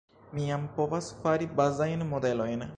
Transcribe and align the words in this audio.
mi 0.37 0.45
jam 0.47 0.63
povas 0.79 1.11
fari 1.19 1.51
bazajn 1.63 2.05
modelojn 2.15 2.69